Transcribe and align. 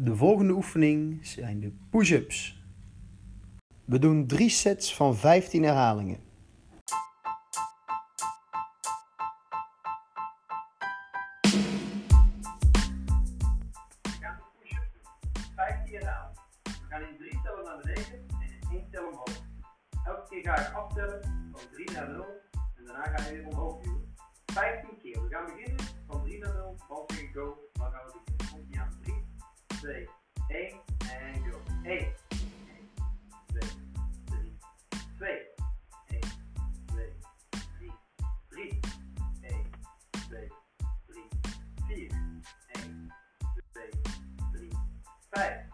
De 0.00 0.16
volgende 0.16 0.52
oefening 0.52 1.26
zijn 1.26 1.60
de 1.60 1.72
push-ups. 1.90 2.62
We 3.84 3.98
doen 3.98 4.26
drie 4.26 4.48
sets 4.48 4.94
van 4.94 5.16
15 5.16 5.62
herhalingen. 5.62 6.18
We 14.02 14.10
gaan 14.20 14.36
de 14.36 14.44
push-ups 14.58 14.92
doen. 14.92 15.02
15 15.54 15.94
herhalingen. 15.94 16.34
We 16.62 16.86
gaan 16.88 17.00
in 17.00 17.16
3 17.18 17.40
tellen 17.42 17.64
naar 17.64 17.76
beneden 17.82 18.26
en 18.40 18.70
in 18.70 18.78
1 18.78 18.90
tel 18.90 19.06
omhoog. 19.06 19.42
Elke 20.04 20.28
keer 20.28 20.42
ga 20.42 20.68
ik 20.68 20.74
aftellen 20.74 21.22
van 21.52 21.60
3 21.72 21.90
naar 21.90 22.10
0 22.10 22.24
en 22.76 22.84
daarna 22.84 23.16
ga 23.16 23.28
je 23.28 23.32
weer 23.32 23.46
omhoog 23.46 23.82
duwen. 23.82 24.14
15 24.46 24.98
keer. 25.02 25.22
We 25.22 25.28
gaan 25.28 25.46
beginnen 25.46 25.84
van 26.06 26.22
3 26.22 26.38
naar 26.38 26.54
0. 26.54 26.76
Bal 26.88 27.04
2, 29.80 30.08
1 30.50 30.82
en 31.08 31.38
go. 31.44 31.58
1, 31.84 32.12
2, 33.52 33.60
3, 33.60 33.62
2, 34.28 35.34
1, 36.08 36.20
2, 36.88 37.14
3, 37.78 37.92
3, 38.50 38.80
1, 39.42 39.70
2, 40.28 40.48
3, 41.08 41.30
4, 41.86 42.10
1, 42.74 43.12
2, 43.72 43.92
3, 44.52 44.70
5, 45.32 45.46
1, 45.46 45.67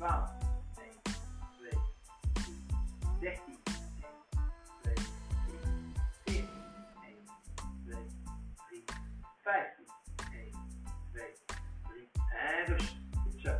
12, 0.00 0.30
1, 0.78 0.88
2, 1.58 1.70
3, 2.32 2.58
13, 3.20 3.58
1, 3.60 4.08
2, 4.82 4.94
3, 5.44 5.58
14, 6.24 6.48
1, 7.04 7.16
2, 7.84 8.04
3, 8.68 8.84
15, 9.42 9.84
1, 10.32 10.52
2, 11.12 11.24
3 11.82 12.10
en 12.32 12.66
rust. 12.66 12.96
Goed 13.22 13.40
zo. 13.40 13.54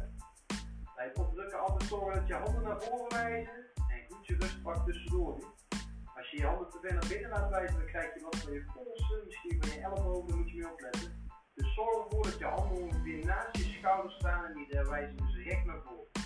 Bij 0.97 1.05
het 1.05 1.19
opdrukken 1.19 1.61
altijd 1.61 1.89
zorgen 1.89 2.15
dat 2.15 2.27
je 2.27 2.35
handen 2.35 2.63
naar 2.63 2.83
voren 2.83 3.09
wijzen 3.09 3.53
en 3.77 4.05
goed 4.09 4.27
je 4.27 4.37
rust 4.39 4.63
pakt 4.63 4.85
tussendoor. 4.87 5.45
Als 6.17 6.31
je 6.31 6.37
je 6.37 6.47
handen 6.47 6.71
te 6.71 6.79
ver 6.83 6.93
naar 6.93 7.09
binnen 7.09 7.31
laat 7.31 7.51
wijzen, 7.51 7.77
dan 7.77 7.87
krijg 7.87 8.15
je 8.15 8.21
wat 8.21 8.37
van 8.37 8.53
je 8.53 8.65
polsen, 8.75 9.23
misschien 9.27 9.63
van 9.63 9.71
je 9.73 9.81
ellebogen, 9.81 10.29
daar 10.29 10.37
moet 10.37 10.51
je 10.51 10.57
mee 10.57 10.73
opletten. 10.73 11.29
Dus 11.55 11.75
zorg 11.75 12.05
ervoor 12.05 12.23
dat 12.23 12.39
je 12.39 12.45
handen 12.45 12.83
ongeveer 12.83 13.25
naast 13.25 13.57
je 13.57 13.63
schouders 13.63 14.15
staan 14.15 14.45
en 14.45 14.55
die 14.55 14.83
wijzen 14.83 15.17
dus 15.17 15.45
recht 15.45 15.65
naar 15.65 15.83
voren. 15.85 16.20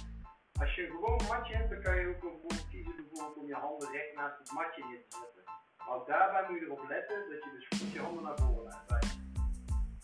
Als 0.60 0.74
je 0.74 0.82
een 0.86 0.90
gewoon 0.90 1.20
matje 1.28 1.54
hebt, 1.54 1.70
dan 1.70 1.82
kan 1.82 1.96
je 2.00 2.06
ook 2.08 2.24
ervoor 2.24 2.68
kiezen 2.70 2.96
bijvoorbeeld 2.96 3.36
om 3.36 3.46
je 3.46 3.54
handen 3.54 3.92
recht 3.92 4.14
naast 4.14 4.38
het 4.38 4.52
matje 4.52 4.84
neer 4.88 5.02
te 5.08 5.16
zetten. 5.20 5.44
Maar 5.86 6.00
daarbij 6.06 6.44
moet 6.48 6.60
je 6.60 6.66
erop 6.66 6.88
letten 6.88 7.18
dat 7.30 7.44
je 7.44 7.50
dus 7.56 7.78
goed 7.78 7.92
je 7.92 8.00
handen 8.00 8.22
naar 8.22 8.38
voren 8.38 8.64
laat 8.64 8.84
wijzen. 8.88 9.32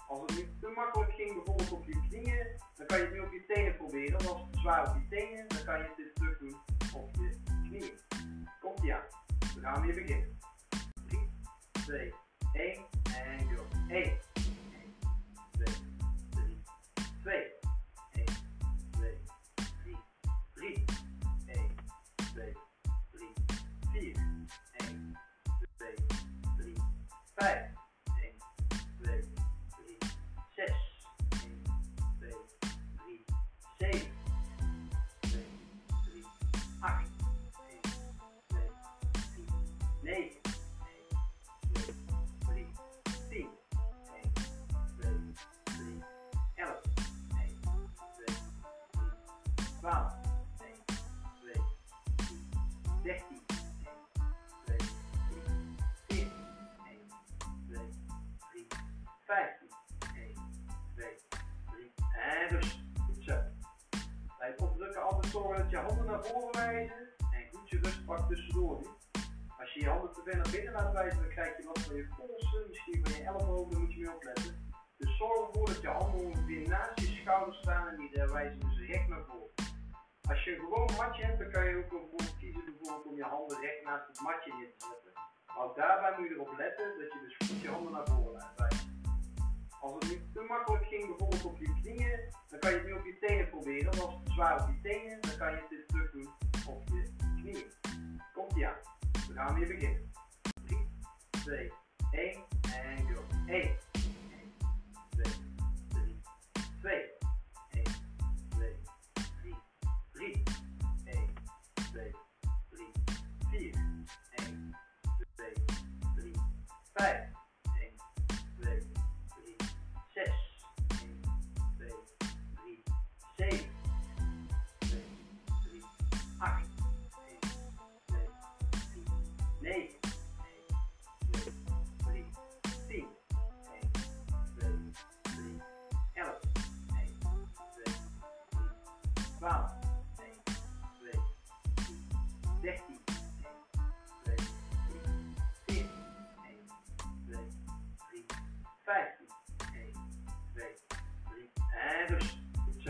Als 0.08 0.20
het 0.20 0.30
nu 0.36 0.42
te 0.60 0.68
makkelijk 0.74 1.12
ging, 1.12 1.34
bijvoorbeeld 1.34 1.72
op 1.72 1.84
je 1.84 2.00
knieën, 2.08 2.46
dan 2.76 2.86
kan 2.86 2.98
je 2.98 3.04
het 3.04 3.12
nu 3.12 3.20
op 3.20 3.32
je 3.32 3.44
tenen 3.46 3.76
proberen. 3.76 4.12
Want 4.12 4.28
als 4.28 4.40
het 4.46 4.56
zwaar 4.62 4.88
op 4.88 4.94
je 4.94 5.08
tenen, 5.08 5.48
dan 5.48 5.64
kan 5.64 5.78
je 5.78 5.88
dit 5.96 6.14
terug 6.14 6.38
doen 6.38 6.56
op 6.94 7.10
je 7.14 7.30
knieën. 7.68 7.98
Komt 8.60 8.84
ie 8.84 8.94
aan. 8.94 9.06
We 9.54 9.60
gaan 9.60 9.82
weer 9.82 9.94
beginnen. 9.94 10.38
3, 11.06 11.30
2, 11.72 12.14
1 12.52 12.86
en 13.16 13.56
go. 13.56 13.66
1, 13.88 14.18
5, 27.40 27.48
1, 27.48 28.36
2, 29.00 29.16
3, 29.80 29.96
6, 30.56 30.68
1, 31.32 31.64
2, 32.20 32.36
3, 33.78 33.88
7, 33.88 34.04
2, 35.22 35.40
3, 35.80 36.20
8, 36.90 36.90
1, 36.90 37.08
2, 38.50 38.68
3, 40.02 40.12
9, 40.12 40.39
zorgen 65.30 65.56
dat 65.62 65.70
je 65.70 65.76
handen 65.76 66.06
naar 66.06 66.24
voren 66.24 66.52
wijzen 66.52 67.08
en 67.18 67.42
goed 67.52 67.68
je 67.70 67.78
rust 67.82 68.04
pakt 68.04 68.28
tussendoor. 68.28 68.78
Als 69.58 69.72
je 69.72 69.80
je 69.80 69.88
handen 69.88 70.12
te 70.12 70.20
ver 70.24 70.36
naar 70.36 70.50
binnen 70.50 70.72
laat 70.72 70.92
wijzen, 70.92 71.20
dan 71.20 71.28
krijg 71.28 71.56
je 71.56 71.64
wat 71.64 71.78
van 71.78 71.96
je 71.96 72.08
polsen, 72.16 72.68
misschien 72.68 73.00
van 73.02 73.12
je 73.16 73.22
ellebogen, 73.28 73.70
daar 73.70 73.80
moet 73.80 73.94
je 73.94 74.00
mee 74.00 74.14
opletten. 74.14 74.68
Dus 74.96 75.16
zorg 75.16 75.46
ervoor 75.46 75.66
dat 75.66 75.80
je 75.80 75.88
handen 75.88 76.26
ongeveer 76.26 76.68
naast 76.68 77.00
je 77.00 77.06
schouders 77.06 77.58
staan 77.58 77.88
en 77.88 77.96
die 77.96 78.24
wijzen 78.32 78.60
dus 78.60 78.78
recht 78.86 79.08
naar 79.08 79.24
voren. 79.28 79.54
Als 80.28 80.44
je 80.44 80.50
een 80.54 80.60
gewoon 80.60 80.90
matje 80.96 81.24
hebt, 81.24 81.38
dan 81.38 81.50
kan 81.50 81.64
je 81.68 81.76
ook 81.76 81.92
ervoor 81.92 82.26
kiezen 82.38 82.64
bijvoorbeeld 82.64 83.06
om 83.06 83.16
je 83.16 83.22
handen 83.22 83.60
recht 83.60 83.82
naast 83.84 84.06
het 84.06 84.20
matje 84.20 84.52
neer 84.54 84.72
te 84.76 84.86
zetten. 84.90 85.12
Maar 85.46 85.64
ook 85.64 85.76
daarbij 85.76 86.14
moet 86.16 86.28
je 86.28 86.34
erop 86.34 86.54
letten 86.56 86.88
dat 87.00 87.12
je 87.12 87.18
dus 87.26 87.36
goed 87.48 87.60
je 87.60 87.68
handen 87.68 87.92
naar 87.92 88.06
voren 88.06 88.32
laat 88.32 88.56
wijzen. 88.56 88.88
Als 89.80 89.94
het 89.94 90.04
nu 90.10 90.16
te 90.34 90.42
makkelijk 90.48 90.86
ging, 90.86 91.06
bijvoorbeeld 91.06 91.44
op 91.44 91.58
je 91.58 91.80
knieën, 91.80 92.20
dan 92.50 92.58
kan 92.58 92.70
je 92.70 92.76
het 92.76 92.86
nu 92.86 92.92
op 92.92 93.04
je 93.04 93.18
tenen 93.18 93.39
proberen. 93.60 93.96
Want 93.96 94.02
als 94.02 94.20
het 94.24 94.32
zwaar 94.32 94.62
op 94.62 94.68
je 94.68 94.80
tenen, 94.88 95.20
dan 95.20 95.36
kan 95.36 95.50
je 95.52 95.62
dit 95.68 95.88
terug 95.88 96.10
doen 96.10 96.28
op 96.66 96.82
je 96.88 97.12
knieën. 97.42 97.72
Komt 98.34 98.56
ie 98.56 98.66
aan. 98.66 98.74
We 99.28 99.34
gaan 99.34 99.54
weer 99.54 99.66
beginnen. 99.66 100.09